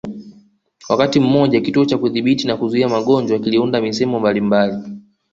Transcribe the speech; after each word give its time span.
Wakati 0.89 1.19
mmoja 1.19 1.61
Kituo 1.61 1.85
cha 1.85 1.97
Kudhibiti 1.97 2.47
na 2.47 2.57
Kuzuia 2.57 2.89
Magonjwa 2.89 3.39
kiliunda 3.39 3.81
misemo 3.81 4.19
mbalimbali 4.19 4.83